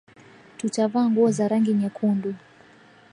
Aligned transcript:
Tutavaa 0.57 1.07
nguo 1.09 1.31
za 1.31 1.47
rangi 1.47 1.73
nyekundu 1.73 2.35